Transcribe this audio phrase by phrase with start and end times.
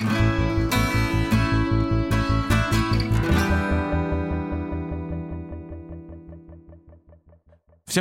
[0.00, 0.08] Всем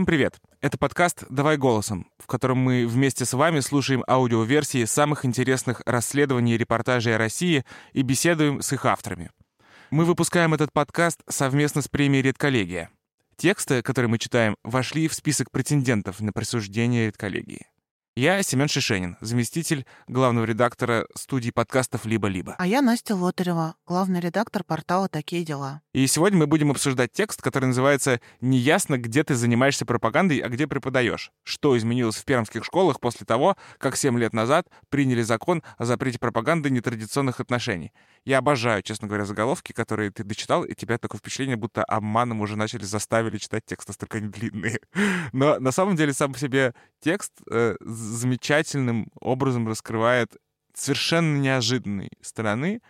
[0.05, 0.37] привет!
[0.61, 6.53] Это подкаст «Давай голосом», в котором мы вместе с вами слушаем аудиоверсии самых интересных расследований
[6.53, 9.31] и репортажей о России и беседуем с их авторами.
[9.91, 12.91] Мы выпускаем этот подкаст совместно с премией «Редколлегия».
[13.35, 17.67] Тексты, которые мы читаем, вошли в список претендентов на присуждение редколлегии.
[18.19, 22.53] Я Семен Шишенин, заместитель главного редактора студии подкастов «Либо-либо».
[22.57, 25.81] А я Настя Лотарева, главный редактор портала «Такие дела».
[25.93, 30.67] И сегодня мы будем обсуждать текст, который называется «Неясно, где ты занимаешься пропагандой, а где
[30.67, 31.31] преподаешь.
[31.43, 36.19] Что изменилось в пермских школах после того, как 7 лет назад приняли закон о запрете
[36.19, 37.93] пропаганды нетрадиционных отношений».
[38.25, 42.57] Я обожаю, честно говоря, заголовки, которые ты дочитал, и тебя такое впечатление, будто обманом уже
[42.57, 44.81] начали заставили читать текст, настолько они длинные.
[45.31, 50.35] Но на самом деле сам по себе текст э, замечательным образом раскрывает
[50.73, 52.81] совершенно неожиданной стороны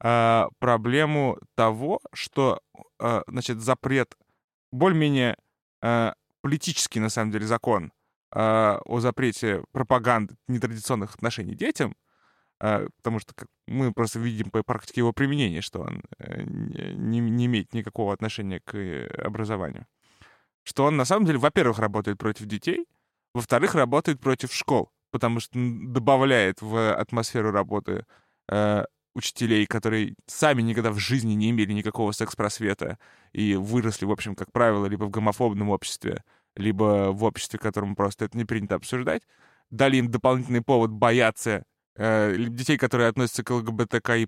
[0.00, 2.60] э, проблему того, что
[2.98, 4.16] э, значит, запрет
[4.72, 5.36] более-менее
[5.82, 7.92] э, политический, на самом деле, закон
[8.32, 11.96] э, о запрете пропаганды нетрадиционных отношений детям,
[12.60, 17.20] э, потому что как, мы просто видим по практике его применения, что он э, не,
[17.20, 19.86] не имеет никакого отношения к э, образованию.
[20.62, 22.86] Что он, на самом деле, во-первых, работает против детей,
[23.36, 28.06] во-вторых, работает против школ, потому что добавляет в атмосферу работы
[28.48, 28.84] э,
[29.14, 32.98] учителей, которые сами никогда в жизни не имели никакого секс-просвета
[33.32, 38.24] и выросли, в общем, как правило, либо в гомофобном обществе, либо в обществе, которому просто
[38.24, 39.22] это не принято обсуждать,
[39.68, 41.64] дали им дополнительный повод бояться
[41.96, 44.26] э, детей, которые относятся к ЛГБТК+.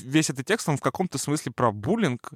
[0.00, 2.30] Весь этот текст, он в каком-то смысле про буллинг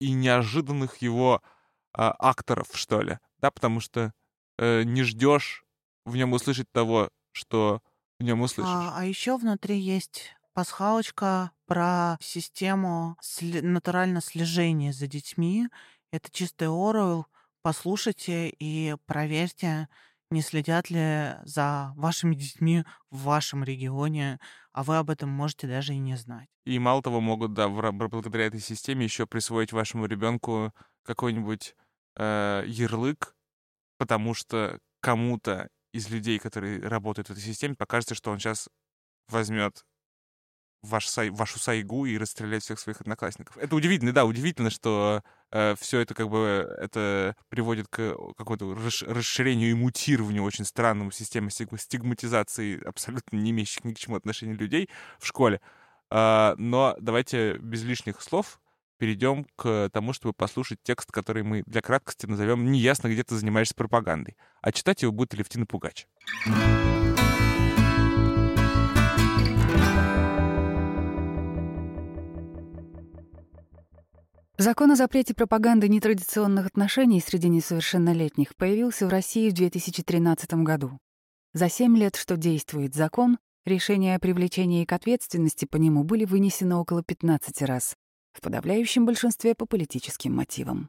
[0.00, 3.18] и неожиданных его э, акторов, что ли.
[3.40, 4.12] Да, потому что
[4.58, 5.64] э, не ждешь
[6.04, 7.80] в нем услышать того, что
[8.18, 8.70] в нем услышишь.
[8.70, 15.68] А, а еще внутри есть пасхалочка про систему сли- натурально слежения за детьми.
[16.12, 17.26] Это чистый Оруэлл.
[17.62, 19.88] Послушайте и проверьте,
[20.30, 24.38] не следят ли за вашими детьми в вашем регионе,
[24.72, 26.48] а вы об этом можете даже и не знать.
[26.64, 31.74] И мало того, могут, да, благодаря этой системе еще присвоить вашему ребенку какой-нибудь
[32.16, 33.34] э, ярлык,
[33.98, 38.68] потому что кому-то из людей, которые работают в этой системе, покажется, что он сейчас
[39.28, 39.84] возьмет
[40.82, 43.56] ваш вашу сайгу и расстреляет всех своих одноклассников.
[43.58, 48.74] Это удивительно, да, удивительно, что э, все это как бы это приводит к какому-то
[49.06, 54.88] расширению и мутированию очень странному системе стигматизации абсолютно не имеющих ни к чему отношения людей
[55.18, 55.60] в школе.
[56.10, 58.60] Э, но давайте без лишних слов
[58.98, 63.74] перейдем к тому, чтобы послушать текст, который мы для краткости назовем «Неясно, где ты занимаешься
[63.74, 64.36] пропагандой».
[64.60, 66.06] А читать его будет Левтина Пугач.
[74.60, 80.98] Закон о запрете пропаганды нетрадиционных отношений среди несовершеннолетних появился в России в 2013 году.
[81.54, 86.74] За семь лет, что действует закон, решения о привлечении к ответственности по нему были вынесены
[86.74, 87.94] около 15 раз,
[88.32, 90.88] в подавляющем большинстве по политическим мотивам.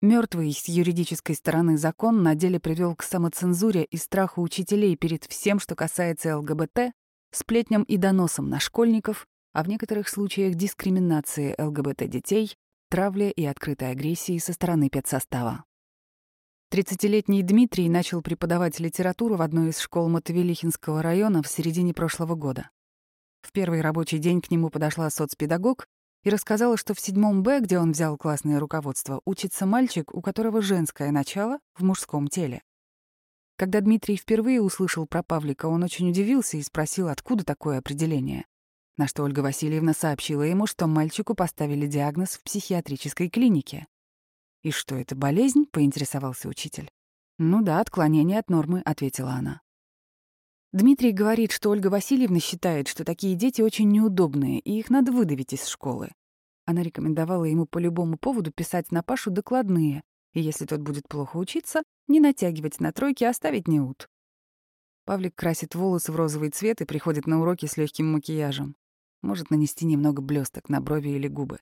[0.00, 5.60] Мертвый с юридической стороны закон на деле привел к самоцензуре и страху учителей перед всем,
[5.60, 6.92] что касается ЛГБТ,
[7.30, 12.56] сплетням и доносам на школьников, а в некоторых случаях дискриминации ЛГБТ-детей,
[12.90, 15.64] травле и открытой агрессии со стороны педсостава.
[16.72, 22.70] 30-летний Дмитрий начал преподавать литературу в одной из школ Мотовелихинского района в середине прошлого года.
[23.42, 25.86] В первый рабочий день к нему подошла соцпедагог
[26.22, 30.62] и рассказала, что в седьмом Б, где он взял классное руководство, учится мальчик, у которого
[30.62, 32.62] женское начало в мужском теле.
[33.56, 38.46] Когда Дмитрий впервые услышал про Павлика, он очень удивился и спросил, откуда такое определение.
[38.96, 43.86] На что Ольга Васильевна сообщила ему, что мальчику поставили диагноз в психиатрической клинике.
[44.62, 46.90] «И что это, болезнь?»— поинтересовался учитель.
[47.38, 49.60] «Ну да, отклонение от нормы»,— ответила она.
[50.72, 55.52] Дмитрий говорит, что Ольга Васильевна считает, что такие дети очень неудобные, и их надо выдавить
[55.52, 56.12] из школы.
[56.64, 60.02] Она рекомендовала ему по любому поводу писать на Пашу докладные,
[60.32, 64.08] и если тот будет плохо учиться, не натягивать на тройки, а ставить неуд.
[65.04, 68.74] Павлик красит волосы в розовый цвет и приходит на уроки с легким макияжем.
[69.20, 71.58] Может нанести немного блесток на брови или губы.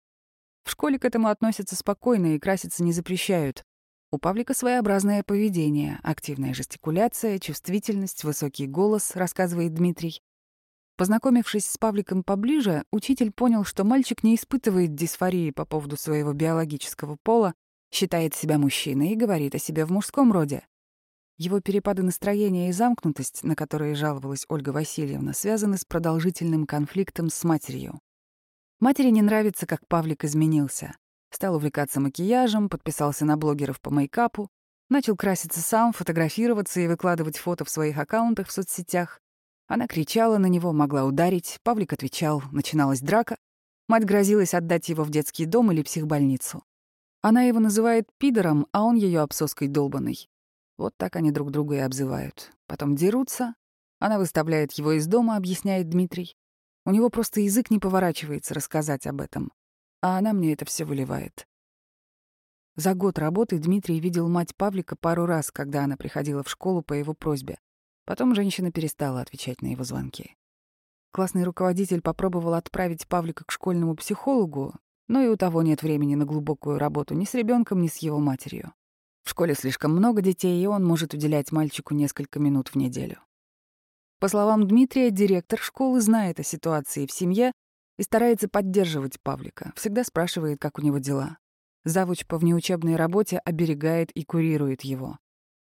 [0.63, 3.65] В школе к этому относятся спокойно и краситься не запрещают,
[4.13, 10.21] у Павлика своеобразное поведение, активная жестикуляция, чувствительность, высокий голос, рассказывает Дмитрий.
[10.97, 17.17] Познакомившись с Павликом поближе, учитель понял, что мальчик не испытывает дисфории по поводу своего биологического
[17.23, 17.55] пола,
[17.93, 20.67] считает себя мужчиной и говорит о себе в мужском роде.
[21.39, 27.45] Его перепады настроения и замкнутость, на которые жаловалась Ольга Васильевна, связаны с продолжительным конфликтом с
[27.45, 27.99] матерью.
[28.79, 30.95] Матери не нравится, как Павлик изменился.
[31.31, 34.51] Стал увлекаться макияжем, подписался на блогеров по мейкапу,
[34.89, 39.21] начал краситься сам, фотографироваться и выкладывать фото в своих аккаунтах в соцсетях.
[39.69, 43.37] Она кричала на него, могла ударить, Павлик отвечал, начиналась драка.
[43.89, 46.65] Мать грозилась отдать его в детский дом или психбольницу.
[47.23, 50.29] Она его называет пидором, а он ее обсоской долбанной.
[50.79, 52.51] Вот так они друг друга и обзывают.
[52.67, 53.55] Потом дерутся.
[53.99, 56.35] Она выставляет его из дома, объясняет Дмитрий.
[56.87, 59.53] У него просто язык не поворачивается рассказать об этом.
[60.03, 61.47] А она мне это все выливает.
[62.77, 66.95] За год работы Дмитрий видел мать Павлика пару раз, когда она приходила в школу по
[66.95, 67.59] его просьбе.
[68.07, 70.37] Потом женщина перестала отвечать на его звонки.
[71.13, 74.75] Классный руководитель попробовал отправить Павлика к школьному психологу,
[75.09, 78.19] но и у того нет времени на глубокую работу ни с ребенком, ни с его
[78.19, 78.73] матерью.
[79.25, 83.19] В школе слишком много детей, и он может уделять мальчику несколько минут в неделю.
[84.21, 87.53] По словам Дмитрия, директор школы знает о ситуации в семье
[88.01, 91.37] и старается поддерживать Павлика, всегда спрашивает, как у него дела.
[91.85, 95.19] Завуч по внеучебной работе оберегает и курирует его.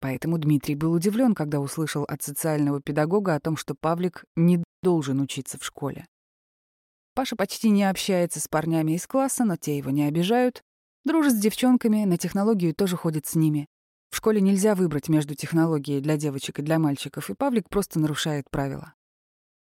[0.01, 5.21] Поэтому Дмитрий был удивлен, когда услышал от социального педагога о том, что Павлик не должен
[5.21, 6.07] учиться в школе.
[7.15, 10.63] Паша почти не общается с парнями из класса, но те его не обижают,
[11.05, 13.67] Дружит с девчонками, на технологию тоже ходит с ними.
[14.11, 18.49] В школе нельзя выбрать между технологией для девочек и для мальчиков, и Павлик просто нарушает
[18.51, 18.95] правила.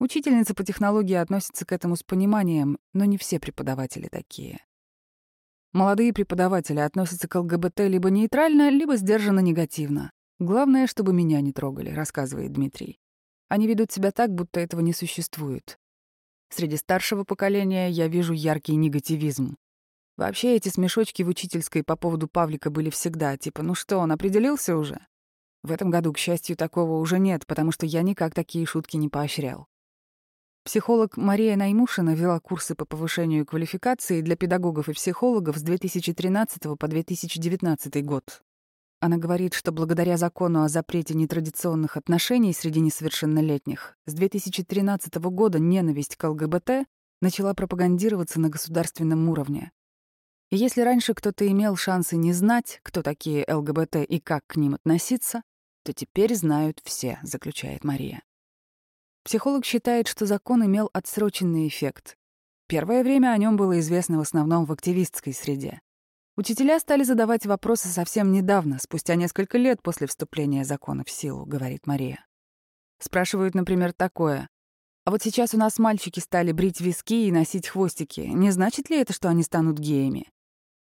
[0.00, 4.64] Учительница по технологии относится к этому с пониманием, но не все преподаватели такие.
[5.72, 10.12] Молодые преподаватели относятся к ЛГБТ либо нейтрально, либо сдержанно негативно.
[10.38, 12.98] Главное, чтобы меня не трогали, рассказывает Дмитрий.
[13.48, 15.78] Они ведут себя так, будто этого не существует.
[16.50, 19.56] Среди старшего поколения я вижу яркий негативизм.
[20.16, 24.76] Вообще эти смешочки в учительской по поводу Павлика были всегда, типа «ну что, он определился
[24.76, 25.06] уже?»
[25.64, 29.08] В этом году, к счастью, такого уже нет, потому что я никак такие шутки не
[29.08, 29.66] поощрял.
[30.64, 36.88] Психолог Мария Наймушина вела курсы по повышению квалификации для педагогов и психологов с 2013 по
[36.88, 38.42] 2019 год.
[38.98, 46.16] Она говорит, что благодаря закону о запрете нетрадиционных отношений среди несовершеннолетних с 2013 года ненависть
[46.16, 46.86] к ЛГБТ
[47.20, 49.70] начала пропагандироваться на государственном уровне.
[50.50, 54.76] И если раньше кто-то имел шансы не знать, кто такие ЛГБТ и как к ним
[54.76, 55.42] относиться,
[55.82, 58.22] то теперь знают все, заключает Мария.
[59.24, 62.16] Психолог считает, что закон имел отсроченный эффект.
[62.68, 65.80] Первое время о нем было известно в основном в активистской среде.
[66.36, 71.86] Учителя стали задавать вопросы совсем недавно, спустя несколько лет после вступления закона в силу, говорит
[71.86, 72.26] Мария.
[72.98, 74.48] Спрашивают, например, такое.
[75.04, 78.20] А вот сейчас у нас мальчики стали брить виски и носить хвостики.
[78.20, 80.30] Не значит ли это, что они станут геями?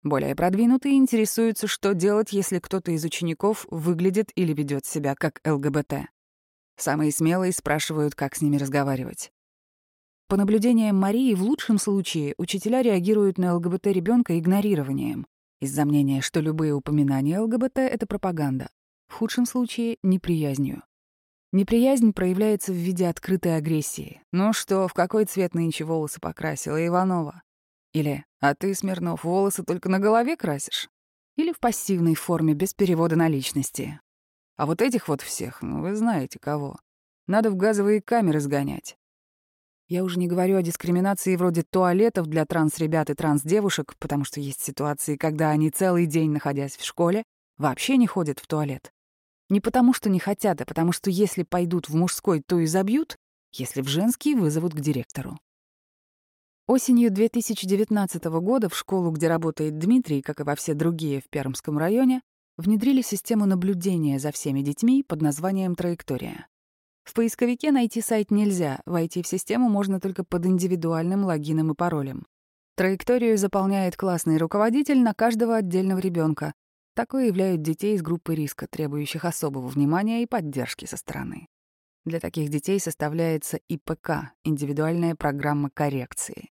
[0.03, 6.07] Более продвинутые интересуются, что делать, если кто-то из учеников выглядит или ведет себя как ЛГБТ.
[6.77, 9.31] Самые смелые спрашивают, как с ними разговаривать.
[10.27, 15.25] По наблюдениям Марии, в лучшем случае учителя реагируют на ЛГБТ ребенка игнорированием,
[15.59, 18.69] из-за мнения, что любые упоминания ЛГБТ— это пропаганда.
[19.07, 20.83] В худшем случае— неприязнью.
[21.51, 24.21] Неприязнь проявляется в виде открытой агрессии.
[24.31, 27.41] «Ну что, в какой цвет нынче волосы покрасила Иванова?»
[27.93, 30.89] Или «А ты, Смирнов, волосы только на голове красишь?»
[31.37, 33.99] Или в пассивной форме, без перевода на личности.
[34.57, 36.77] А вот этих вот всех, ну вы знаете кого.
[37.27, 38.97] Надо в газовые камеры сгонять.
[39.87, 44.61] Я уже не говорю о дискриминации вроде туалетов для транс-ребят и транс-девушек, потому что есть
[44.61, 47.23] ситуации, когда они целый день, находясь в школе,
[47.57, 48.91] вообще не ходят в туалет.
[49.49, 53.15] Не потому что не хотят, а потому что если пойдут в мужской, то и забьют,
[53.53, 55.37] если в женский, вызовут к директору.
[56.65, 61.77] Осенью 2019 года в школу, где работает Дмитрий, как и во все другие в Пермском
[61.77, 62.21] районе,
[62.57, 66.47] внедрили систему наблюдения за всеми детьми под названием «Траектория».
[67.03, 72.25] В поисковике найти сайт нельзя, войти в систему можно только под индивидуальным логином и паролем.
[72.75, 76.53] Траекторию заполняет классный руководитель на каждого отдельного ребенка.
[76.95, 81.47] Такое являют детей из группы риска, требующих особого внимания и поддержки со стороны.
[82.05, 86.49] Для таких детей составляется ИПК— индивидуальная программа коррекции.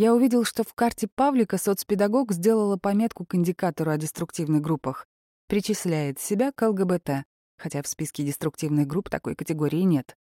[0.00, 5.06] Я увидел, что в карте Павлика соцпедагог сделала пометку к индикатору о деструктивных группах,
[5.46, 7.26] причисляет себя к ЛГБТ,
[7.58, 10.16] хотя в списке деструктивных групп такой категории нет.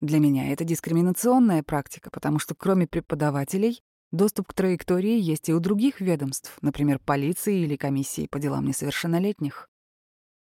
[0.00, 5.60] Для меня это дискриминационная практика, потому что кроме преподавателей доступ к траектории есть и у
[5.60, 9.68] других ведомств, например, полиции или комиссии по делам несовершеннолетних.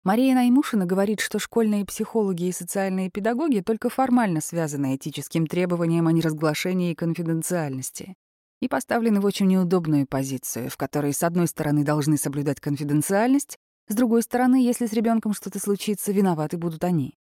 [0.03, 6.13] Мария Наймушина говорит, что школьные психологи и социальные педагоги только формально связаны этическим требованием о
[6.13, 8.17] неразглашении и конфиденциальности
[8.61, 13.57] и поставлены в очень неудобную позицию, в которой, с одной стороны, должны соблюдать конфиденциальность,
[13.91, 17.17] С другой стороны, если с ребенком что-то случится, виноваты будут они.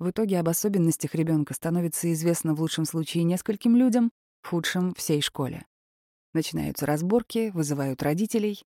[0.00, 4.10] В итоге об особенностях ребенка становится известно в лучшем случае нескольким людям,
[4.42, 5.64] в худшем— всей школе.
[6.32, 8.64] Начинаются разборки, вызывают родителей.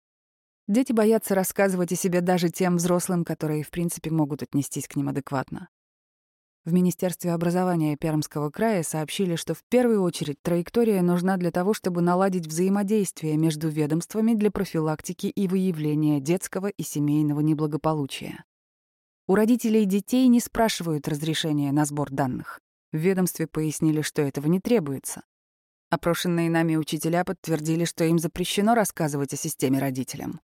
[0.66, 5.10] Дети боятся рассказывать о себе даже тем взрослым, которые, в принципе, могут отнестись к ним
[5.10, 5.68] адекватно.
[6.66, 12.02] В Министерстве образования Пермского края сообщили, что в первую очередь траектория нужна для того, чтобы
[12.02, 18.44] наладить взаимодействие между ведомствами для профилактики и выявления детского и семейного неблагополучия.
[19.26, 22.60] У родителей детей не спрашивают разрешения на сбор данных.
[22.92, 25.22] В ведомстве пояснили, что этого не требуется.
[25.88, 30.40] Опрошенные нами учителя подтвердили, что им запрещено рассказывать о системе родителям.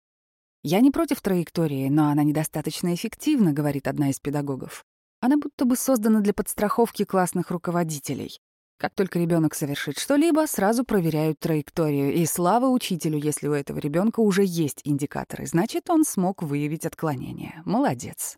[0.63, 4.85] «Я не против траектории, но она недостаточно эффективна»,— говорит одна из педагогов.
[5.23, 8.41] Она будто бы создана для подстраховки классных руководителей.
[8.77, 12.13] Как только ребенок совершит что-либо, сразу проверяют траекторию.
[12.13, 17.63] И слава учителю, если у этого ребенка уже есть индикаторы, значит, он смог выявить отклонение.
[17.65, 18.37] Молодец.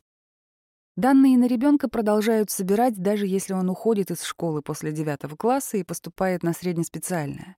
[0.94, 5.84] Данные на ребенка продолжают собирать, даже если он уходит из школы после девятого класса и
[5.84, 7.56] поступает на среднеспециальное.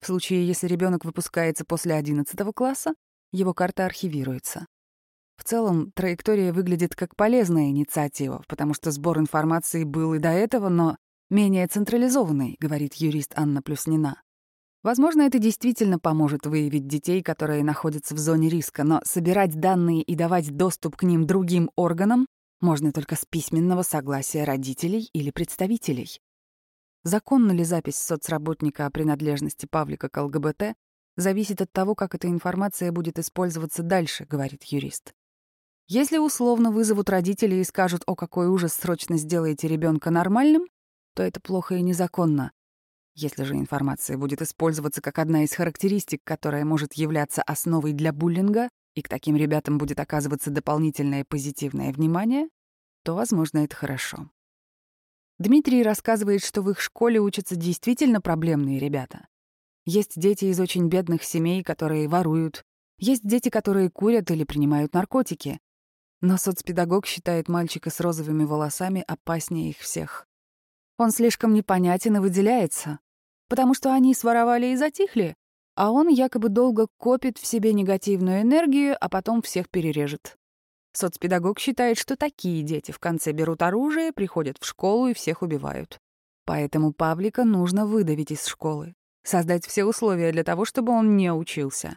[0.00, 2.94] В случае, если ребенок выпускается после одиннадцатого класса,
[3.30, 4.66] его карта архивируется.
[5.38, 10.68] В целом, траектория выглядит как полезная инициатива, потому что сбор информации был и до этого,
[10.68, 10.96] но
[11.30, 14.20] менее централизованный, говорит юрист Анна Плюснина.
[14.82, 20.14] Возможно, это действительно поможет выявить детей, которые находятся в зоне риска, но собирать данные и
[20.14, 22.26] давать доступ к ним другим органам
[22.60, 26.20] можно только с письменного согласия родителей или представителей.
[27.04, 30.74] Законна ли запись соцработника о принадлежности Павлика к ЛГБТ,
[31.16, 35.12] зависит от того, как эта информация будет использоваться дальше, говорит юрист.
[35.90, 40.66] Если условно вызовут родителей и скажут, о какой ужас, срочно сделайте ребенка нормальным,
[41.14, 42.52] то это плохо и незаконно.
[43.14, 48.68] Если же информация будет использоваться как одна из характеристик, которая может являться основой для буллинга,
[48.94, 52.48] и к таким ребятам будет оказываться дополнительное позитивное внимание,
[53.02, 54.30] то, возможно, это хорошо.
[55.38, 59.26] Дмитрий рассказывает, что в их школе учатся действительно проблемные ребята.
[59.86, 62.62] Есть дети из очень бедных семей, которые воруют.
[62.98, 65.60] Есть дети, которые курят или принимают наркотики.
[66.20, 70.26] Но соцпедагог считает мальчика с розовыми волосами опаснее их всех.
[70.98, 72.98] Он слишком непонятен и выделяется,
[73.48, 75.36] потому что они своровали и затихли,
[75.76, 80.36] а он якобы долго копит в себе негативную энергию, а потом всех перережет.
[80.92, 86.00] Соцпедагог считает, что такие дети в конце берут оружие, приходят в школу и всех убивают.
[86.44, 91.96] Поэтому Павлика нужно выдавить из школы, создать все условия для того, чтобы он не учился.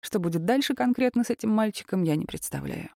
[0.00, 2.90] Что будет дальше конкретно с этим мальчиком, я не представляю.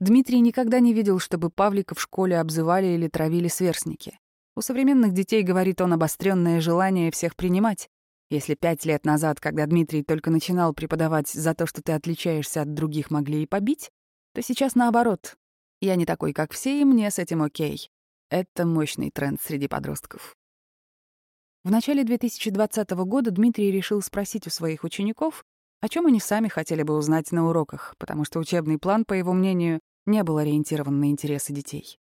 [0.00, 4.18] Дмитрий никогда не видел, чтобы Павлика в школе обзывали или травили сверстники.
[4.56, 7.88] У современных детей, говорит он, обостренное желание всех принимать.
[8.30, 12.74] Если пять лет назад, когда Дмитрий только начинал преподавать за то, что ты отличаешься от
[12.74, 13.90] других, могли и побить,
[14.32, 15.36] то сейчас наоборот.
[15.80, 17.90] Я не такой, как все, и мне с этим окей.
[18.30, 20.36] Это мощный тренд среди подростков.
[21.62, 25.44] В начале 2020 года Дмитрий решил спросить у своих учеников,
[25.84, 29.34] о чем они сами хотели бы узнать на уроках, потому что учебный план, по его
[29.34, 31.98] мнению, не был ориентирован на интересы детей.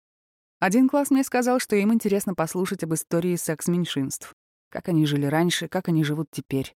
[0.60, 4.34] Один класс мне сказал, что им интересно послушать об истории секс-меньшинств,
[4.70, 6.76] как они жили раньше, как они живут теперь.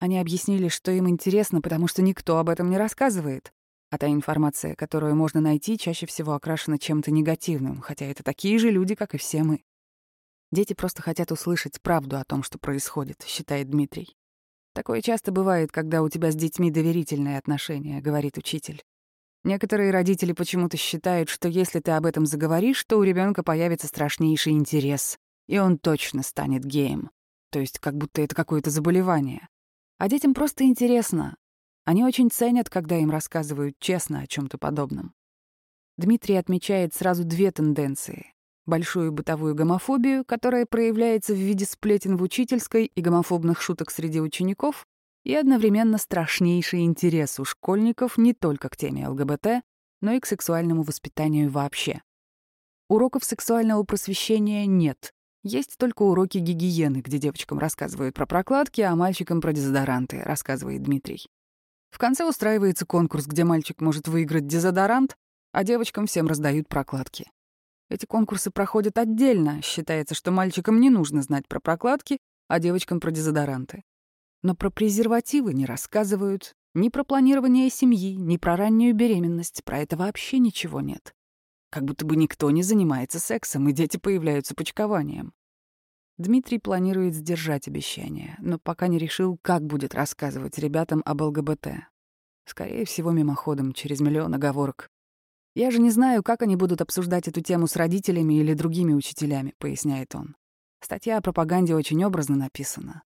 [0.00, 3.52] Они объяснили, что им интересно, потому что никто об этом не рассказывает,
[3.90, 8.68] а та информация, которую можно найти, чаще всего окрашена чем-то негативным, хотя это такие же
[8.72, 9.62] люди, как и все мы.
[10.50, 14.16] Дети просто хотят услышать правду о том, что происходит, считает Дмитрий.
[14.74, 18.82] Такое часто бывает, когда у тебя с детьми доверительные отношения, говорит учитель.
[19.44, 24.52] Некоторые родители почему-то считают, что если ты об этом заговоришь, то у ребенка появится страшнейший
[24.52, 27.10] интерес, и он точно станет геем.
[27.50, 29.48] То есть как будто это какое-то заболевание.
[29.98, 31.36] А детям просто интересно.
[31.84, 35.12] Они очень ценят, когда им рассказывают честно о чем то подобном.
[35.98, 38.32] Дмитрий отмечает сразу две тенденции
[38.66, 44.86] большую бытовую гомофобию, которая проявляется в виде сплетен в учительской и гомофобных шуток среди учеников,
[45.24, 49.62] и одновременно страшнейший интерес у школьников не только к теме ЛГБТ,
[50.00, 52.02] но и к сексуальному воспитанию вообще.
[52.88, 55.12] Уроков сексуального просвещения нет.
[55.44, 61.26] Есть только уроки гигиены, где девочкам рассказывают про прокладки, а мальчикам про дезодоранты, рассказывает Дмитрий.
[61.90, 65.16] В конце устраивается конкурс, где мальчик может выиграть дезодорант,
[65.52, 67.30] а девочкам всем раздают прокладки.
[67.92, 69.60] Эти конкурсы проходят отдельно.
[69.60, 72.16] Считается, что мальчикам не нужно знать про прокладки,
[72.48, 73.82] а девочкам про дезодоранты.
[74.42, 79.62] Но про презервативы не рассказывают, ни про планирование семьи, ни про раннюю беременность.
[79.64, 81.14] Про это вообще ничего нет.
[81.68, 85.34] Как будто бы никто не занимается сексом, и дети появляются почкованием.
[86.16, 91.68] Дмитрий планирует сдержать обещание, но пока не решил, как будет рассказывать ребятам об ЛГБТ.
[92.46, 94.88] Скорее всего, мимоходом, через миллион оговорок.
[95.54, 99.54] «Я же не знаю, как они будут обсуждать эту тему с родителями или другими учителями»,—
[99.58, 100.34] поясняет он.
[100.80, 103.02] Статья о пропаганде очень образно написана.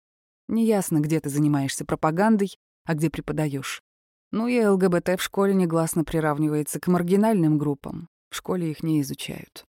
[0.50, 3.82] Неясно, где ты занимаешься пропагандой, а где преподаешь.
[4.32, 8.10] Ну и ЛГБТ в школе негласно приравнивается к маргинальным группам.
[8.30, 9.66] В школе их не изучают.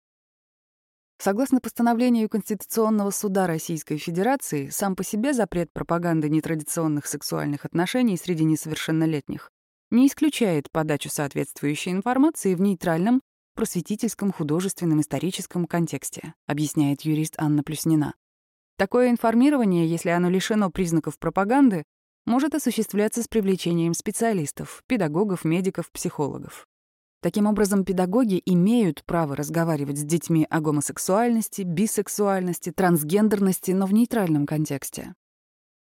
[1.19, 8.45] Согласно постановлению Конституционного суда Российской Федерации, сам по себе запрет пропаганды нетрадиционных сексуальных отношений среди
[8.45, 9.51] несовершеннолетних
[9.91, 13.23] не исключает подачу соответствующей информации в нейтральном,
[13.55, 18.15] просветительском, художественном, историческом контексте, объясняет юрист Анна Плюснина.
[18.77, 21.85] Такое информирование, если оно лишено признаков пропаганды,
[22.27, 26.67] может осуществляться с привлечением специалистов, педагогов, медиков, психологов.
[27.23, 34.47] Таким образом, педагоги имеют право разговаривать с детьми о гомосексуальности, бисексуальности, трансгендерности, но в нейтральном
[34.47, 35.15] контексте.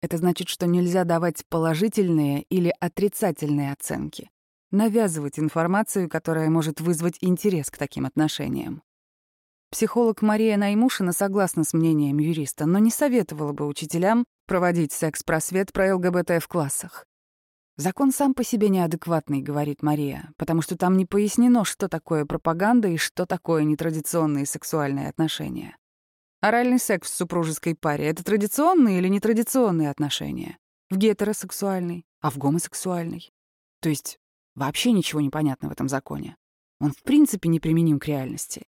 [0.03, 4.31] Это значит, что нельзя давать положительные или отрицательные оценки,
[4.73, 8.83] навязывать информацию, которая может вызвать интерес к таким отношениям.
[9.71, 15.95] Психолог Мария Наймушина согласна с мнением юриста, но не советовала бы учителям проводить секс-просвет про
[15.95, 17.07] ЛГБТ в классах.
[17.77, 22.89] Закон сам по себе неадекватный, говорит Мария, потому что там не пояснено, что такое пропаганда
[22.89, 25.77] и что такое нетрадиционные сексуальные отношения.
[26.43, 30.59] Оральный секс в супружеской паре— это традиционные или нетрадиционные отношения?
[30.91, 33.31] В гетеросексуальной, а в гомосексуальной?
[33.81, 34.19] То есть
[34.57, 36.37] вообще ничего не понятно в этом законе.
[36.81, 38.67] Он в принципе не применим к реальности.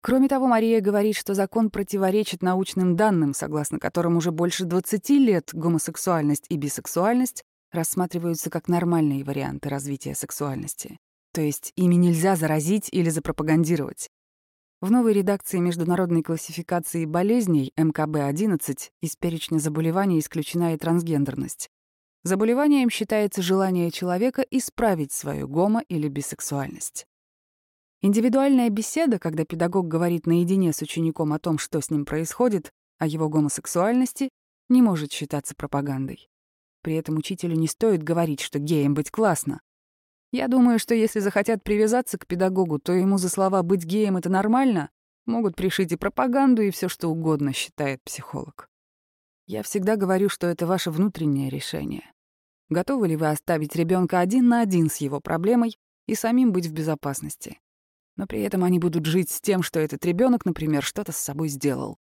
[0.00, 5.50] Кроме того, Мария говорит, что закон противоречит научным данным, согласно которым уже больше 20 лет
[5.52, 10.98] гомосексуальность и бисексуальность рассматриваются как нормальные варианты развития сексуальности.
[11.32, 14.08] То есть ими нельзя заразить или запропагандировать.
[14.82, 21.70] В новой редакции международной классификации болезней МКБ-11 из перечня заболеваний исключена и трансгендерность.
[22.24, 27.06] Заболеванием считается желание человека исправить свою гомо- или бисексуальность.
[28.00, 33.06] Индивидуальная беседа, когда педагог говорит наедине с учеником о том, что с ним происходит, о
[33.06, 34.30] его гомосексуальности,
[34.68, 36.28] не может считаться пропагандой.
[36.82, 39.60] При этом учителю не стоит говорить, что геем быть классно.
[40.32, 44.28] Я думаю, что если захотят привязаться к педагогу, то ему за слова «быть геем— это
[44.28, 44.90] нормально»
[45.24, 48.68] могут пришить и пропаганду, и все что угодно, считает психолог.
[49.46, 52.10] Я всегда говорю, что это ваше внутреннее решение.
[52.70, 56.72] Готовы ли вы оставить ребенка один на один с его проблемой и самим быть в
[56.72, 57.60] безопасности?
[58.16, 61.48] но при этом они будут жить с тем, что этот ребенок, например, что-то с собой
[61.48, 61.98] сделал.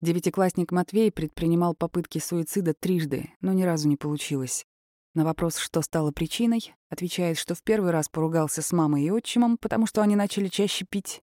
[0.00, 4.66] Девятиклассник Матвей предпринимал попытки суицида трижды, но ни разу не получилось.
[5.14, 9.58] На вопрос, что стало причиной, отвечает, что в первый раз поругался с мамой и отчимом,
[9.58, 11.22] потому что они начали чаще пить.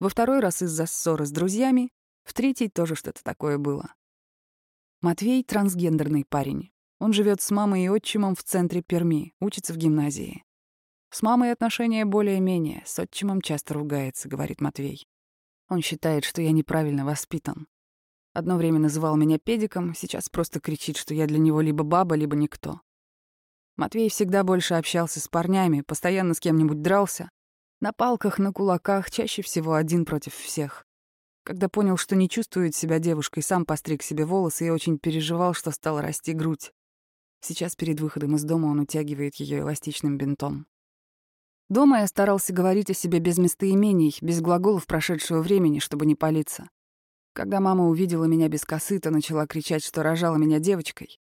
[0.00, 1.90] Во второй раз из-за ссоры с друзьями,
[2.24, 3.94] в третий тоже что-то такое было.
[5.00, 6.72] Матвей— трансгендерный парень.
[6.98, 10.44] Он живет с мамой и отчимом в центре Перми, учится в гимназии.
[11.10, 15.06] С мамой отношения более-менее, с отчимом часто ругается, говорит Матвей.
[15.68, 17.68] Он считает, что я неправильно воспитан.
[18.32, 22.34] Одно время называл меня педиком, сейчас просто кричит, что я для него либо баба, либо
[22.34, 22.80] никто.
[23.76, 27.30] Матвей всегда больше общался с парнями, постоянно с кем-нибудь дрался.
[27.80, 30.84] На палках, на кулаках, чаще всего один против всех.
[31.44, 35.72] Когда понял, что не чувствует себя девушкой, сам постриг себе волосы и очень переживал, что
[35.72, 36.72] стала расти грудь.
[37.40, 40.66] Сейчас перед выходом из дома он утягивает ее эластичным бинтом.
[41.68, 46.68] Дома я старался говорить о себе без местоимений, без глаголов прошедшего времени, чтобы не палиться.
[47.32, 51.18] Когда мама увидела меня без косы, то начала кричать, что рожала меня девочкой.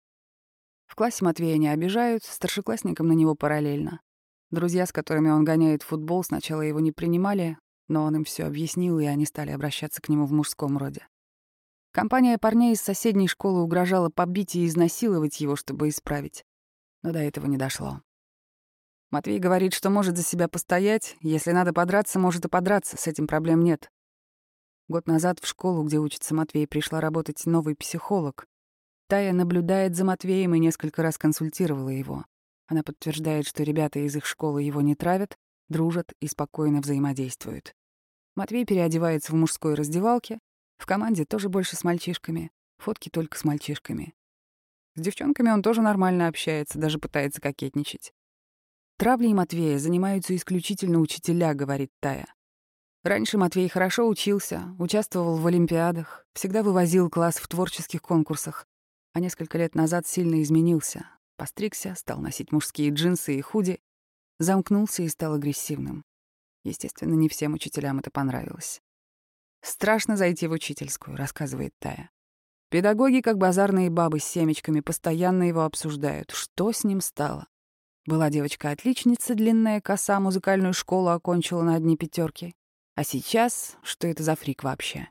[0.89, 4.01] В классе Матвея не обижают, старшеклассникам на него параллельно.
[4.49, 8.97] Друзья, с которыми он гоняет футбол, сначала его не принимали, но он им все объяснил,
[8.97, 11.07] и они стали обращаться к нему в мужском роде.
[11.91, 16.43] Компания парней из соседней школы угрожала побить и изнасиловать его, чтобы исправить.
[17.03, 18.01] Но до этого не дошло.
[19.11, 23.27] Матвей говорит, что может за себя постоять, если надо подраться, может и подраться, с этим
[23.27, 23.91] проблем нет.
[24.87, 28.47] Год назад в школу, где учится Матвей, пришла работать новый психолог.
[29.09, 32.25] Тая наблюдает за Матвеем и несколько раз консультировала его.
[32.67, 35.35] Она подтверждает, что ребята из их школы его не травят,
[35.67, 37.73] дружат и спокойно взаимодействуют.
[38.35, 40.37] Матвей переодевается в мужской раздевалке,
[40.77, 44.13] в команде тоже больше с мальчишками, фотки только с мальчишками.
[44.93, 48.13] С девчонками он тоже нормально общается, даже пытается кокетничать.
[48.99, 52.27] Травлей Матвея занимаются исключительно учителя, говорит Тая.
[53.03, 58.67] Раньше Матвей хорошо учился, участвовал в олимпиадах, всегда вывозил класс в творческих конкурсах,
[59.13, 61.09] а несколько лет назад сильно изменился.
[61.37, 63.79] Постригся, стал носить мужские джинсы и худи,
[64.39, 66.03] замкнулся и стал агрессивным.
[66.63, 68.81] Естественно, не всем учителям это понравилось.
[69.61, 72.09] «Страшно зайти в учительскую»,— рассказывает Тая.
[72.69, 76.31] Педагоги, как базарные бабы с семечками, постоянно его обсуждают.
[76.31, 77.47] Что с ним стало?
[78.05, 82.53] Была девочка-отличница, длинная коса, музыкальную школу окончила на одни пятерки.
[82.95, 85.09] А сейчас, что это за фрик вообще?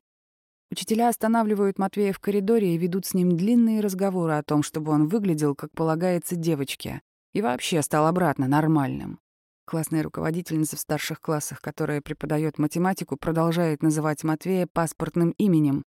[0.71, 5.09] Учителя останавливают Матвея в коридоре и ведут с ним длинные разговоры о том, чтобы он
[5.09, 7.01] выглядел, как полагается, девочке,
[7.33, 9.19] и вообще стал обратно нормальным.
[9.65, 15.85] Классная руководительница в старших классах, которая преподает математику, продолжает называть Матвея паспортным именем.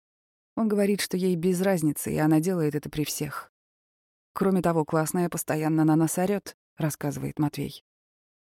[0.56, 3.52] Он говорит, что ей без разницы, и она делает это при всех.
[4.34, 7.84] Кроме того, классная постоянно на нас орёт, рассказывает Матвей.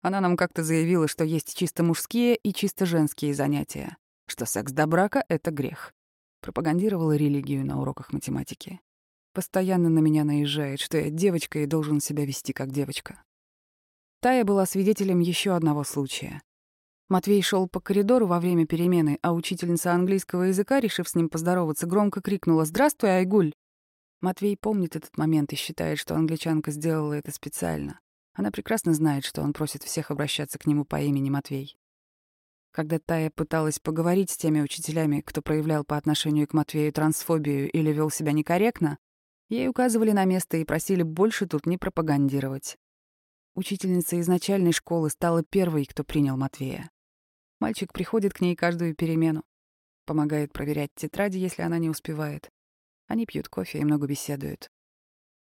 [0.01, 4.85] Она нам как-то заявила, что есть чисто мужские и чисто женские занятия, что секс до
[4.85, 5.93] брака— это грех.
[6.43, 8.81] Пропагандировала религию на уроках математики.
[9.33, 13.23] Постоянно на меня наезжает, что я девочка и должен себя вести как девочка.
[14.19, 16.41] Тая была свидетелем еще одного случая.
[17.07, 21.87] Матвей шел по коридору во время перемены, а учительница английского языка, решив с ним поздороваться,
[21.87, 23.53] громко крикнула «Здравствуй, Айгуль!».
[24.19, 28.01] Матвей помнит этот момент и считает, что англичанка сделала это специально.
[28.33, 31.77] Она прекрасно знает, что он просит всех обращаться к нему по имени Матвей.
[32.73, 37.91] Когда Тая пыталась поговорить с теми учителями, кто проявлял по отношению к Матвею трансфобию или
[37.91, 38.97] вел себя некорректно,
[39.47, 42.77] ей указывали на место и просили больше тут не пропагандировать.
[43.53, 46.89] Учительница из начальной школы стала первой, кто принял Матвея.
[47.59, 49.43] Мальчик приходит к ней каждую перемену,
[50.07, 52.49] помогает проверять тетради, если она не успевает.
[53.05, 54.71] Они пьют кофе и много беседуют.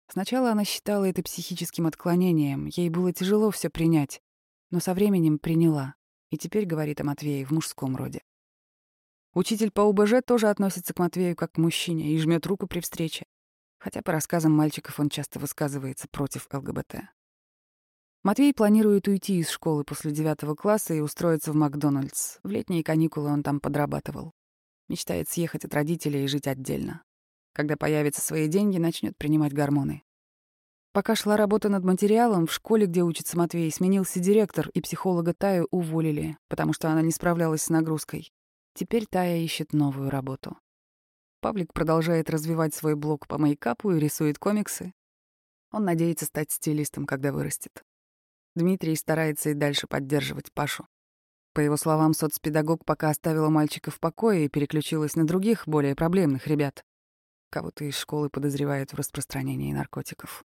[0.07, 4.23] Сначала она считала это психическим отклонением, ей было тяжело все принять,
[4.71, 5.93] но со временем приняла.
[6.31, 8.23] И теперь говорит о Матвее в мужском роде.
[9.33, 13.25] Учитель по УБЖ тоже относится к Матвею как к мужчине и жмет руку при встрече.
[13.79, 16.95] Хотя по рассказам мальчиков он часто высказывается против ЛГБТ.
[18.23, 22.37] Матвей планирует уйти из школы после девятого класса и устроиться в Макдональдс.
[22.43, 24.33] В летние каникулы он там подрабатывал.
[24.87, 27.03] Мечтает съехать от родителей и жить отдельно.
[27.53, 30.03] Когда появятся свои деньги, начнет принимать гормоны.
[30.93, 35.67] Пока шла работа над материалом, в школе, где учится Матвей, сменился директор, и психолога Таю
[35.71, 38.33] уволили, потому что она не справлялась с нагрузкой.
[38.73, 40.57] Теперь Тая ищет новую работу.
[41.39, 44.93] Павлик продолжает развивать свой блог по мейкапу и рисует комиксы.
[45.71, 47.83] Он надеется стать стилистом, когда вырастет.
[48.55, 50.85] Дмитрий старается и дальше поддерживать Пашу.
[51.53, 56.47] По его словам, соцпедагог пока оставила мальчика в покое и переключилась на других, более проблемных
[56.47, 56.83] ребят.
[57.49, 60.43] Кого-то из школы подозревают в распространении наркотиков.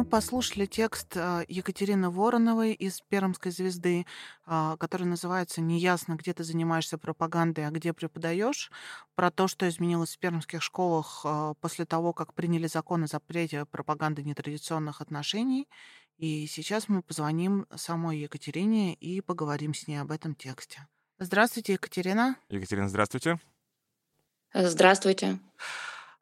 [0.00, 4.06] Мы послушали текст а, Екатерины Вороновой из «Пермской звезды»,
[4.46, 8.70] а, который называется «Неясно, где ты занимаешься пропагандой, а где преподаешь»,
[9.14, 13.66] про то, что изменилось в пермских школах а, после того, как приняли закон о запрете
[13.66, 15.68] пропаганды нетрадиционных отношений.
[16.16, 20.86] И сейчас мы позвоним самой Екатерине и поговорим с ней об этом тексте.
[21.22, 22.36] Здравствуйте, Екатерина.
[22.48, 23.38] Екатерина, здравствуйте.
[24.54, 25.38] Здравствуйте.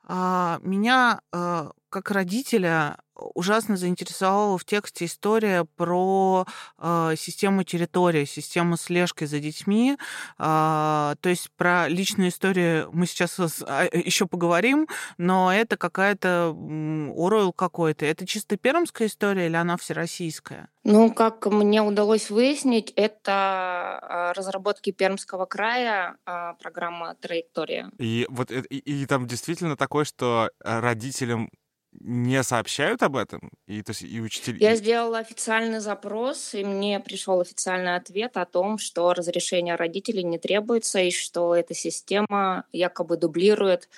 [0.03, 6.47] А, меня, э, как родителя, ужасно заинтересовала в тексте история про
[6.79, 9.97] э, систему территории, систему слежки за детьми.
[10.39, 17.53] Э, то есть про личную историю мы сейчас а, еще поговорим, но это какая-то Оруэлл
[17.53, 18.07] какой-то.
[18.07, 20.69] Это чисто пермская история или она всероссийская?
[20.85, 27.91] Ну, как мне удалось выяснить, это разработки Пермского края, программа «Траектория».
[27.99, 31.51] И вот и, и там действительно такое, что родителям
[31.93, 33.51] не сообщают об этом?
[33.67, 34.57] И, то есть, и учитель...
[34.63, 40.39] Я сделала официальный запрос, и мне пришел официальный ответ о том, что разрешение родителей не
[40.39, 43.89] требуется, и что эта система якобы дублирует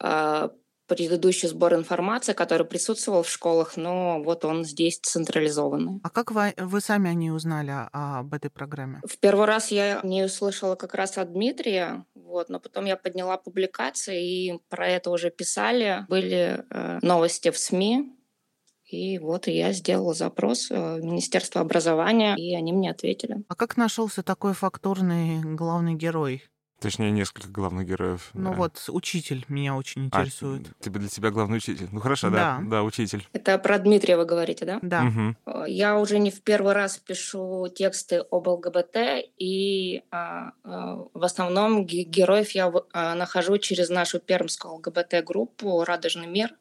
[0.00, 0.48] э,
[0.90, 6.00] предыдущий сбор информации, который присутствовал в школах, но вот он здесь централизованный.
[6.02, 9.00] А как вы, вы сами о ней узнали, об этой программе?
[9.06, 13.36] В первый раз я не услышала как раз от Дмитрия, вот, но потом я подняла
[13.36, 16.06] публикации, и про это уже писали.
[16.08, 18.12] Были э, новости в СМИ,
[18.90, 23.44] и вот и я сделала запрос э, в Министерство образования, и они мне ответили.
[23.46, 26.42] А как нашелся такой фактурный главный герой?
[26.80, 28.30] Точнее, несколько главных героев.
[28.32, 28.56] Ну да.
[28.56, 30.68] вот, учитель меня очень а, интересует.
[30.70, 31.88] А, тебе для тебя главный учитель.
[31.92, 32.58] Ну хорошо, да.
[32.62, 33.28] Да, да учитель.
[33.34, 34.78] Это про Дмитрия вы говорите, да?
[34.80, 35.04] Да.
[35.04, 35.66] Угу.
[35.66, 38.96] Я уже не в первый раз пишу тексты об ЛГБТ,
[39.36, 46.54] и а, а, в основном героев я а, нахожу через нашу пермскую ЛГБТ-группу «Радужный мир».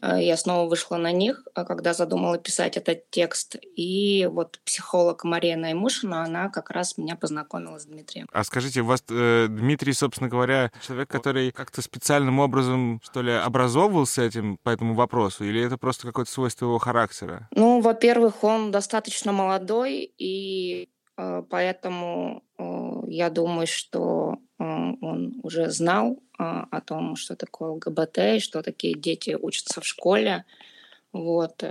[0.00, 3.56] Э, я снова вышла на них, э, когда задумала писать этот текст.
[3.76, 8.28] И вот психолог Мария Наймушина, она как раз меня познакомила с Дмитрием.
[8.32, 13.32] А скажите, у вас э, Дмитрий, собственно говоря, человек, который как-то специальным образом, что ли,
[13.32, 15.44] образовывался этим по этому вопросу?
[15.44, 17.48] Или это просто какое-то свойство его характера?
[17.52, 20.88] Ну, во-первых, он достаточно молодой, и
[21.50, 28.62] поэтому э, я думаю, что э, он уже знал о том, что такое ЛГБТ что
[28.62, 30.44] такие дети учатся в школе.
[31.12, 31.64] Вот.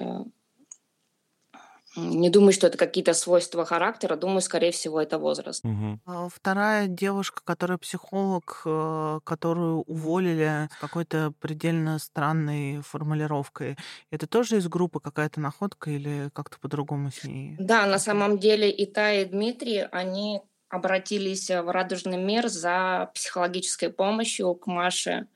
[1.98, 5.66] Не думаю, что это какие-то свойства характера, думаю, скорее всего, это возраст.
[5.66, 6.30] Угу.
[6.34, 13.78] Вторая девушка, которая психолог, э, которую уволили с какой-то предельно странной формулировкой,
[14.12, 17.56] это тоже из группы какая-то находка или как-то по-другому с ней?
[17.58, 23.90] Да, на самом деле и та, и Дмитрий, они обратились в «Радужный мир» за психологической
[23.90, 25.28] помощью к Маше.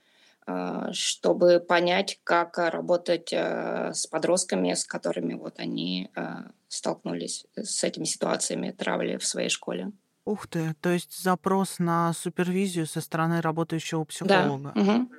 [0.52, 6.22] А, чтобы понять, как работать э, с подростками, с которыми вот они э,
[6.68, 9.92] столкнулись с этими ситуациями травли в своей школе.
[10.26, 14.74] Ух ты, то есть запрос на супервизию со стороны работающего психолога.
[14.76, 14.82] Да.
[14.82, 15.10] Угу.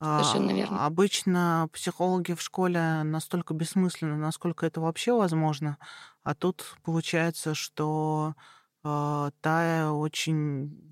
[0.00, 0.84] Совершенно верно.
[0.84, 5.78] Обычно психологи в школе настолько бессмысленны, насколько это вообще возможно.
[6.24, 8.42] А тут получается, что а,
[8.84, 10.84] Тая очень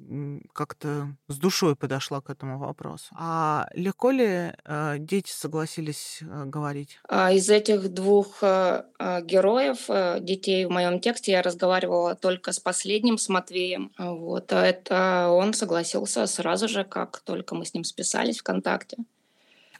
[0.52, 3.14] как-то с душой подошла к этому вопросу.
[3.18, 6.98] А легко ли э, дети согласились э, говорить?
[7.08, 8.84] А из этих двух э,
[9.22, 9.86] героев,
[10.22, 13.92] детей в моем тексте, я разговаривала только с последним, с Матвеем.
[13.98, 14.52] Вот.
[14.52, 18.98] А это он согласился сразу же, как только мы с ним списались ВКонтакте.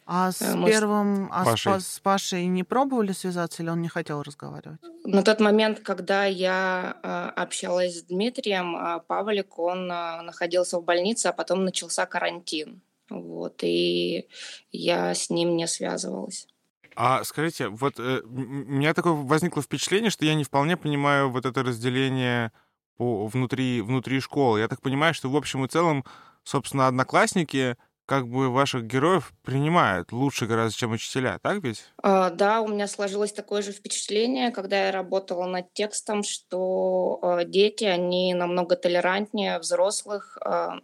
[0.05, 1.81] А с Может, первым, а Пашей.
[1.81, 4.81] С, с Пашей не пробовали связаться или он не хотел разговаривать?
[5.05, 10.85] На тот момент, когда я э, общалась с Дмитрием, э, Павлик, он э, находился в
[10.85, 12.83] больнице, а потом начался карантин.
[13.11, 14.29] Вот, и
[14.71, 16.47] я с ним не связывалась.
[16.95, 21.47] А скажите, вот э, у меня такое возникло впечатление, что я не вполне понимаю вот
[21.47, 22.53] это разделение
[22.97, 24.61] по, внутри, внутри школы.
[24.61, 26.05] Я так понимаю, что в общем и целом,
[26.45, 31.85] собственно, одноклассники как бы ваших героев принимают лучше гораздо, чем учителя, так ведь?
[32.03, 37.45] А, да, у меня сложилось такое же впечатление, когда я работала над текстом, что а,
[37.45, 40.81] дети, они намного толерантнее взрослых, а,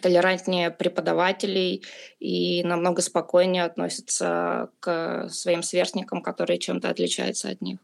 [0.00, 1.84] толерантнее преподавателей
[2.18, 7.78] и намного спокойнее относятся к своим сверстникам, которые чем-то отличаются от них.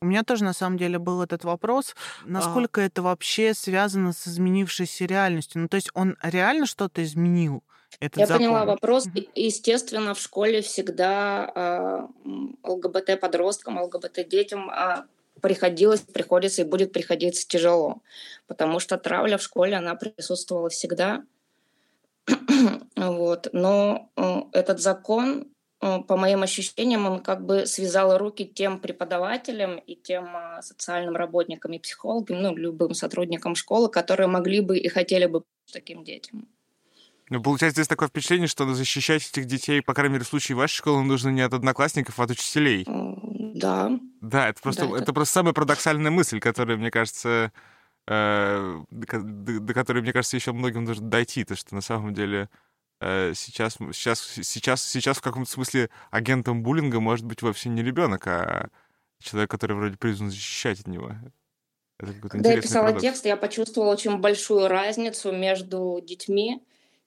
[0.00, 2.84] У меня тоже на самом деле был этот вопрос, насколько а...
[2.84, 5.62] это вообще связано с изменившейся реальностью.
[5.62, 7.62] Ну, то есть он реально что-то изменил?
[8.00, 8.42] Этот Я закон.
[8.42, 9.06] поняла вопрос.
[9.34, 15.04] Естественно, в школе всегда э, ЛГБТ-подросткам, ЛГБТ-детям э,
[15.40, 18.02] приходилось, приходится и будет приходиться тяжело,
[18.46, 21.24] потому что травля в школе, она присутствовала всегда.
[22.96, 23.48] вот.
[23.52, 25.48] Но э, этот закон,
[25.80, 31.16] э, по моим ощущениям, он как бы связал руки тем преподавателям и тем э, социальным
[31.16, 36.48] работникам и психологам, ну, любым сотрудникам школы, которые могли бы и хотели бы таким детям.
[37.32, 40.76] Ну, получается, здесь такое впечатление, что защищать этих детей, по крайней мере, в случае вашей
[40.76, 42.84] школы, нужно не от одноклассников, а от учителей.
[42.86, 43.90] Да.
[44.20, 45.02] Да, это просто, да, это...
[45.04, 47.50] это просто самая парадоксальная мысль, которая, мне кажется,
[48.06, 52.50] э, до, до которой, мне кажется, еще многим нужно дойти, то что на самом деле
[53.00, 58.26] э, сейчас, сейчас, сейчас, сейчас в каком-то смысле агентом буллинга может быть вовсе не ребенок,
[58.26, 58.68] а
[59.22, 61.12] человек, который вроде призван защищать от него.
[61.96, 63.02] Когда я писала парадокс.
[63.02, 66.62] текст, я почувствовала очень большую разницу между детьми,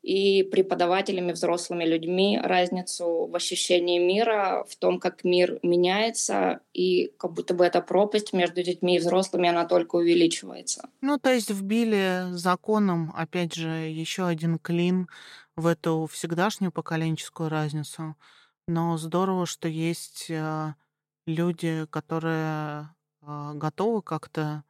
[0.05, 7.33] и преподавателями, взрослыми людьми разницу в ощущении мира, в том, как мир меняется, и как
[7.33, 10.89] будто бы эта пропасть между детьми и взрослыми, она только увеличивается.
[11.01, 15.07] Ну, то есть вбили законом, опять же, еще один клин
[15.55, 18.15] в эту всегдашнюю поколенческую разницу.
[18.67, 20.73] Но здорово, что есть э,
[21.25, 22.89] люди, которые
[23.23, 24.63] э, готовы как-то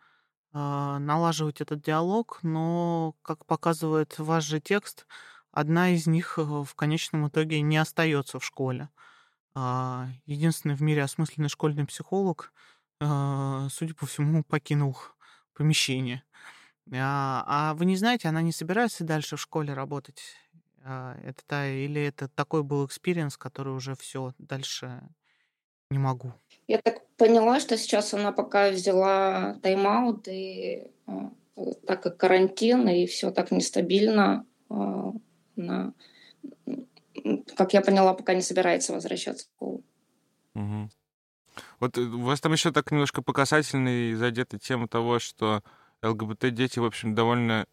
[0.57, 5.05] налаживать этот диалог, но, как показывает ваш же текст,
[5.51, 8.89] одна из них э, в конечном итоге не остается в школе.
[9.53, 12.53] А, единственный в мире осмысленный школьный психолог,
[12.99, 14.97] а, судя по всему, покинул
[15.53, 16.23] помещение.
[16.91, 20.35] А вы не знаете, она не собирается дальше в школе работать?
[20.83, 25.01] Это или это такой был experience, который уже все дальше
[25.89, 26.33] не могу.
[26.67, 31.11] Я так поняла, что сейчас она пока взяла тайм-аут, и э,
[31.85, 35.11] так как карантин, и все так нестабильно, э,
[35.57, 35.93] она,
[37.55, 39.83] как я поняла, пока не собирается возвращаться в школу.
[40.55, 40.89] Угу.
[41.79, 45.63] Вот э, у вас там еще так немножко показательно и задета тема того, что
[46.01, 47.65] ЛГБТ-дети, в общем, довольно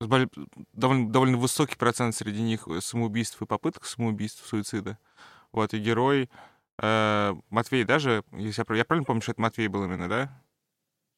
[0.00, 4.98] довольно, довольно высокий процент среди них самоубийств и попыток самоубийств, суицида.
[5.52, 6.28] Вот, и герой
[6.80, 10.42] Э, Матвей даже, если я, я правильно помню, что это Матвей был именно, да?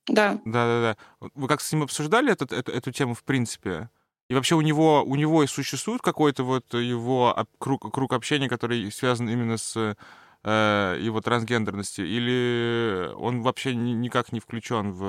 [0.07, 0.41] Да.
[0.45, 0.97] Да-да-да.
[1.35, 3.91] Вы как с ним обсуждали этот, эту, эту тему в принципе?
[4.29, 8.91] И вообще у него, у него и существует какой-то вот его круг, круг общения, который
[8.93, 9.97] связан именно с
[10.45, 12.07] э, его трансгендерностью?
[12.07, 15.03] Или он вообще ни, никак не включен в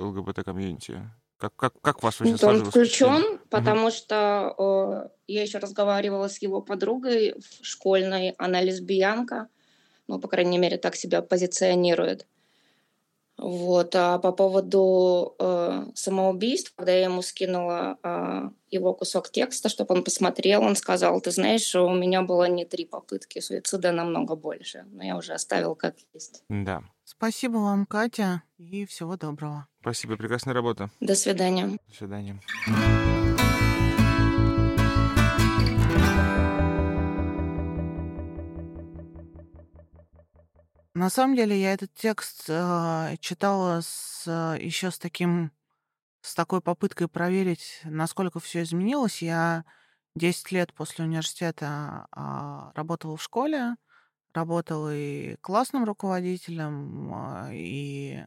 [0.00, 1.10] ЛГБТ-комьюнити?
[1.36, 3.90] Как, как, как у вас вообще ну, Он включен, потому угу.
[3.90, 9.48] что э, я еще разговаривала с его подругой в школьной, она лесбиянка,
[10.08, 12.26] ну, по крайней мере, так себя позиционирует.
[13.36, 13.94] Вот.
[13.96, 20.04] А по поводу э, самоубийств, когда я ему скинула э, его кусок текста, чтобы он
[20.04, 24.84] посмотрел, он сказал, ты знаешь, у меня было не три попытки суицида, намного больше.
[24.92, 26.44] Но я уже оставил как есть.
[26.48, 26.82] Да.
[27.04, 29.66] Спасибо вам, Катя, и всего доброго.
[29.80, 30.90] Спасибо, прекрасная работа.
[31.00, 31.76] До свидания.
[31.88, 32.40] До свидания.
[40.94, 45.50] На самом деле я этот текст э, читала с, э, еще с таким
[46.20, 49.20] с такой попыткой проверить, насколько все изменилось.
[49.20, 49.64] Я
[50.14, 53.74] 10 лет после университета э, работала в школе,
[54.34, 57.12] работала и классным руководителем,
[57.48, 58.24] э, и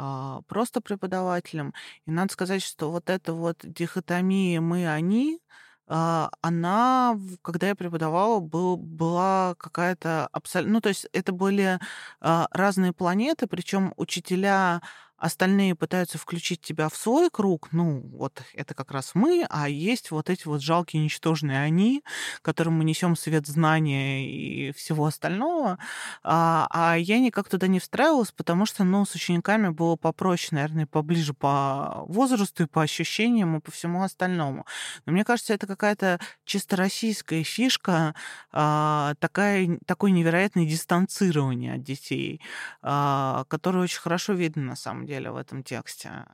[0.00, 1.74] э, просто преподавателем.
[2.06, 8.76] И надо сказать, что вот эта вот дихотомия «мы-они», а, она, когда я преподавала, был,
[8.76, 10.74] была какая-то абсолютно...
[10.74, 11.78] Ну, то есть это были
[12.20, 14.82] а, разные планеты, причем учителя
[15.18, 20.10] остальные пытаются включить тебя в свой круг, ну, вот это как раз мы, а есть
[20.10, 22.02] вот эти вот жалкие, ничтожные они,
[22.42, 25.78] которым мы несем свет знания и всего остального,
[26.22, 30.86] а, а я никак туда не встраивалась, потому что, ну, с учениками было попроще, наверное,
[30.86, 34.66] поближе по возрасту и по ощущениям и по всему остальному.
[35.06, 38.14] Но мне кажется, это какая-то чисто российская фишка,
[38.52, 42.40] а, такая, такое невероятное дистанцирование от детей,
[42.82, 46.26] а, которое очень хорошо видно на самом деле в этом тексте?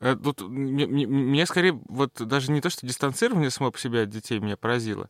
[0.00, 4.38] Э, тут мне, скорее вот даже не то, что дистанцирование само по себе от детей
[4.38, 5.08] меня поразило,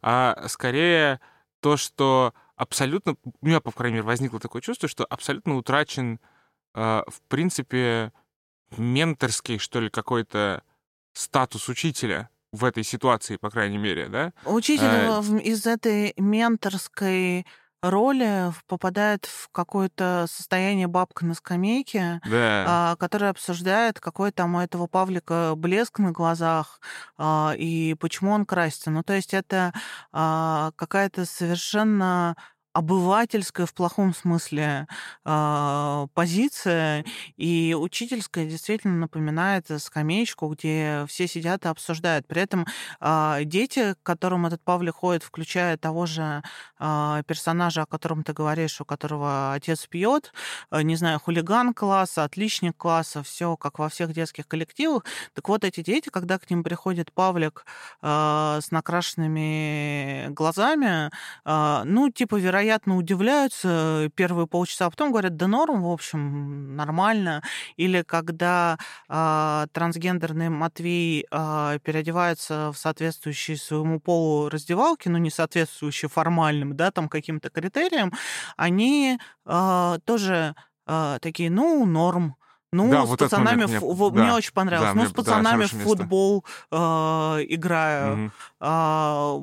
[0.00, 1.20] а скорее
[1.60, 6.20] то, что абсолютно, у меня, по крайней мере, возникло такое чувство, что абсолютно утрачен,
[6.74, 8.12] э, в принципе,
[8.76, 10.62] менторский, что ли, какой-то
[11.14, 14.32] статус учителя в этой ситуации, по крайней мере, да?
[14.44, 15.20] Учитель а...
[15.42, 17.46] из этой менторской
[17.82, 22.64] роли попадает в какое-то состояние бабка на скамейке, да.
[22.66, 26.80] а, которая обсуждает, какой там у этого Павлика блеск на глазах
[27.16, 28.90] а, и почему он красится.
[28.90, 29.72] Ну, то есть это
[30.12, 32.36] а, какая-то совершенно
[32.78, 34.86] обывательская в плохом смысле
[35.24, 37.04] э, позиция,
[37.36, 42.28] и учительская действительно напоминает скамеечку, где все сидят и обсуждают.
[42.28, 42.66] При этом
[43.00, 46.42] э, дети, к которым этот Павлик ходит, включая того же
[46.78, 50.32] э, персонажа, о котором ты говоришь, у которого отец пьет,
[50.70, 55.04] э, не знаю, хулиган класса, отличник класса, все как во всех детских коллективах.
[55.34, 57.66] Так вот, эти дети, когда к ним приходит Павлик
[58.02, 61.10] э, с накрашенными глазами,
[61.44, 66.76] э, ну, типа, вероятно, вероятно, удивляются первые полчаса, а потом говорят, да норм, в общем,
[66.76, 67.42] нормально.
[67.76, 68.78] Или когда
[69.08, 76.90] э, трансгендерный Матвей э, переодевается в соответствующие своему полу раздевалки, ну, не соответствующие формальным, да,
[76.90, 78.12] там каким-то критериям,
[78.58, 80.54] они э, тоже
[80.86, 82.36] э, такие, ну, норм,
[82.70, 84.90] ну, да, с вот пацанами мне, в, да, мне очень понравилось.
[84.90, 86.76] Да, ну, мне, с пацанами да, в футбол э,
[87.48, 88.26] играю.
[88.26, 88.32] Угу.
[88.60, 89.38] Э,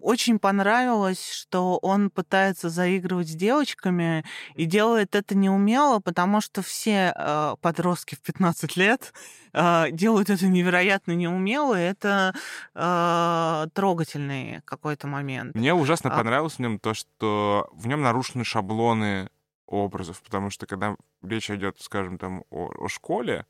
[0.00, 7.12] очень понравилось, что он пытается заигрывать с девочками и делает это неумело, потому что все
[7.14, 9.12] э, подростки в 15 лет
[9.52, 12.34] э, делают это невероятно неумело, и это
[12.74, 15.54] э, трогательный какой-то момент.
[15.54, 16.16] Мне ужасно а...
[16.16, 19.28] понравилось в нем то, что в нем нарушены шаблоны
[19.70, 23.46] образов, потому что когда речь идет, скажем, там о, о школе,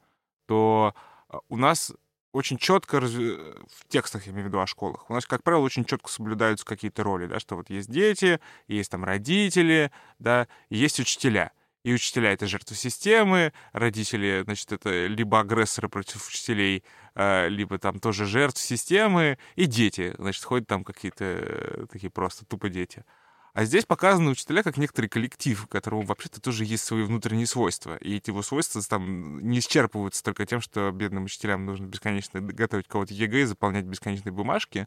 [0.47, 0.95] то
[1.29, 1.93] а, у нас
[2.33, 3.11] очень четко раз...
[3.13, 6.65] в текстах, я имею в виду о школах, у нас, как правило, очень четко соблюдаются
[6.65, 11.53] какие-то роли, да, что вот есть дети, есть там родители, да, есть учителя.
[11.83, 17.99] И учителя— это жертвы системы, родители, значит, это либо агрессоры против учителей, а, либо там
[18.01, 23.05] тоже жертв системы, и дети, значит, ходят там какие-то э, такие просто тупо дети.
[23.53, 27.97] А здесь показаны учителя как некоторый коллектив, у которого вообще-то тоже есть свои внутренние свойства.
[27.97, 32.87] И эти его свойства там не исчерпываются только тем, что бедным учителям нужно бесконечно готовить
[32.87, 34.87] кого-то ЕГЭ и заполнять бесконечные бумажки.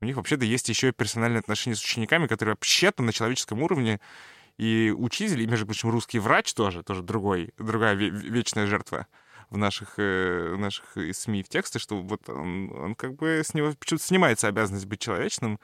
[0.00, 4.00] У них вообще-то есть еще и персональные отношения с учениками, которые вообще-то на человеческом уровне
[4.56, 9.06] и учитель, и, между прочим, русский врач тоже, тоже другой, другая вечная жертва
[9.50, 13.72] в наших, э, наших СМИ в тексте, что вот он, он как бы с него
[13.78, 15.60] почему-то снимается обязанность быть человечным,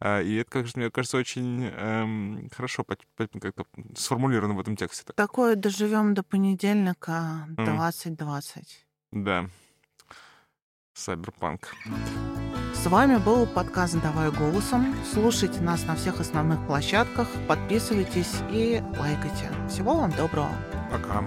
[0.00, 3.64] и это, как мне кажется, очень эм, хорошо как-то
[3.96, 5.04] сформулировано в этом тексте.
[5.04, 5.16] Так.
[5.16, 8.86] Такое доживем до понедельника 2020.
[9.12, 9.48] Да.
[10.94, 11.74] Сайберпанк.
[12.74, 14.94] С вами был подкаст «Давай голосом».
[15.12, 19.50] Слушайте нас на всех основных площадках, подписывайтесь и лайкайте.
[19.68, 20.50] Всего вам доброго.
[20.90, 21.24] Пока.